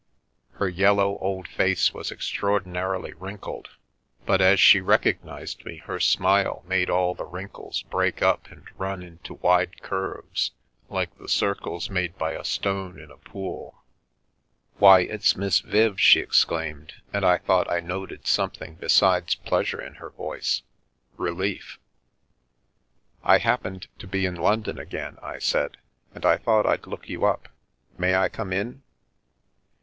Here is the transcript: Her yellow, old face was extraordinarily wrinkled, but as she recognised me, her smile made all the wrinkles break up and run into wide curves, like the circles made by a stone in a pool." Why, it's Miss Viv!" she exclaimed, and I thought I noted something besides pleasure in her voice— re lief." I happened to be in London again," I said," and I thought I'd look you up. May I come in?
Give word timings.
Her 0.53 0.67
yellow, 0.67 1.19
old 1.19 1.47
face 1.47 1.93
was 1.93 2.09
extraordinarily 2.11 3.13
wrinkled, 3.13 3.69
but 4.25 4.41
as 4.41 4.59
she 4.59 4.81
recognised 4.81 5.63
me, 5.63 5.77
her 5.77 5.99
smile 5.99 6.63
made 6.65 6.89
all 6.89 7.13
the 7.13 7.23
wrinkles 7.25 7.83
break 7.83 8.19
up 8.19 8.47
and 8.49 8.67
run 8.79 9.03
into 9.03 9.35
wide 9.35 9.83
curves, 9.83 10.53
like 10.89 11.15
the 11.19 11.29
circles 11.29 11.91
made 11.91 12.17
by 12.17 12.31
a 12.31 12.43
stone 12.43 12.99
in 12.99 13.11
a 13.11 13.17
pool." 13.17 13.83
Why, 14.79 15.01
it's 15.01 15.35
Miss 15.35 15.59
Viv!" 15.59 16.01
she 16.01 16.19
exclaimed, 16.19 16.93
and 17.13 17.23
I 17.23 17.37
thought 17.37 17.69
I 17.69 17.79
noted 17.79 18.25
something 18.25 18.77
besides 18.79 19.35
pleasure 19.35 19.79
in 19.79 19.93
her 20.01 20.09
voice— 20.09 20.63
re 21.15 21.29
lief." 21.29 21.77
I 23.23 23.37
happened 23.37 23.85
to 23.99 24.07
be 24.07 24.25
in 24.25 24.33
London 24.33 24.79
again," 24.79 25.19
I 25.21 25.37
said," 25.37 25.77
and 26.15 26.25
I 26.25 26.37
thought 26.37 26.65
I'd 26.65 26.87
look 26.87 27.07
you 27.07 27.23
up. 27.23 27.49
May 27.99 28.15
I 28.15 28.29
come 28.29 28.51
in? 28.51 28.81